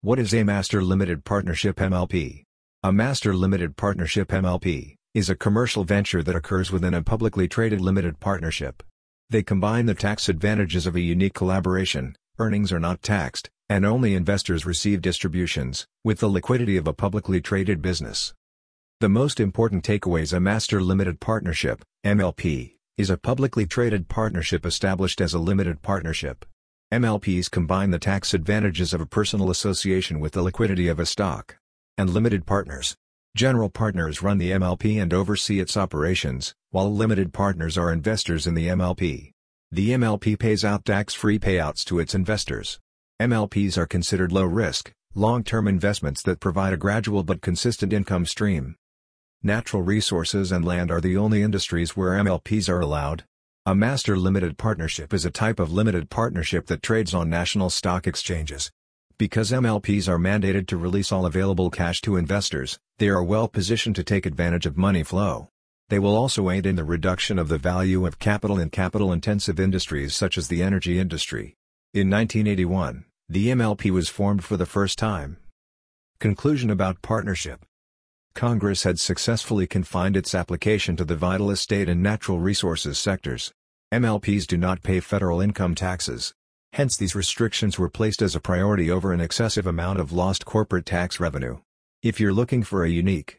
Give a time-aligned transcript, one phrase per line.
[0.00, 2.44] What is a Master Limited Partnership MLP?
[2.84, 7.80] A Master Limited Partnership MLP is a commercial venture that occurs within a publicly traded
[7.80, 8.84] limited partnership.
[9.28, 14.14] They combine the tax advantages of a unique collaboration, earnings are not taxed, and only
[14.14, 18.32] investors receive distributions, with the liquidity of a publicly traded business.
[19.00, 25.20] The most important takeaways A Master Limited Partnership, MLP, is a publicly traded partnership established
[25.20, 26.44] as a limited partnership.
[26.90, 31.58] MLPs combine the tax advantages of a personal association with the liquidity of a stock.
[31.98, 32.96] And limited partners.
[33.36, 38.54] General partners run the MLP and oversee its operations, while limited partners are investors in
[38.54, 39.32] the MLP.
[39.70, 42.80] The MLP pays out tax-free payouts to its investors.
[43.20, 48.76] MLPs are considered low-risk, long-term investments that provide a gradual but consistent income stream.
[49.42, 53.24] Natural resources and land are the only industries where MLPs are allowed.
[53.68, 58.06] A master limited partnership is a type of limited partnership that trades on national stock
[58.06, 58.70] exchanges.
[59.18, 63.94] Because MLPs are mandated to release all available cash to investors, they are well positioned
[63.96, 65.50] to take advantage of money flow.
[65.90, 70.16] They will also aid in the reduction of the value of capital in capital-intensive industries
[70.16, 71.54] such as the energy industry.
[71.92, 75.36] In 1981, the MLP was formed for the first time.
[76.20, 77.66] Conclusion about partnership
[78.34, 83.52] Congress had successfully confined its application to the vital estate and natural resources sectors.
[83.92, 86.34] MLPs do not pay federal income taxes.
[86.74, 90.84] Hence these restrictions were placed as a priority over an excessive amount of lost corporate
[90.84, 91.60] tax revenue.
[92.02, 93.36] If you're looking for a unique,